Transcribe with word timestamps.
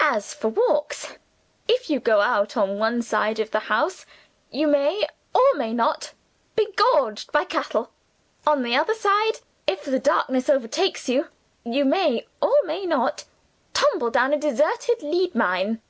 As 0.00 0.32
for 0.32 0.48
walks, 0.48 1.18
if 1.68 1.90
you 1.90 2.00
go 2.00 2.22
out 2.22 2.56
on 2.56 2.78
one 2.78 3.02
side 3.02 3.38
of 3.38 3.50
the 3.50 3.58
house 3.68 4.06
you 4.50 4.66
may, 4.66 5.06
or 5.34 5.42
may 5.56 5.74
not, 5.74 6.12
be 6.56 6.72
gored 6.74 7.22
by 7.34 7.44
cattle. 7.44 7.90
On 8.46 8.62
the 8.62 8.74
other 8.74 8.94
side, 8.94 9.40
if 9.66 9.84
the 9.84 9.98
darkness 9.98 10.48
overtakes 10.48 11.06
you, 11.10 11.28
you 11.64 11.84
may, 11.84 12.26
or 12.40 12.54
may 12.64 12.86
not, 12.86 13.24
tumble 13.74 14.08
down 14.08 14.32
a 14.32 14.38
deserted 14.38 15.02
lead 15.02 15.34
mine. 15.34 15.82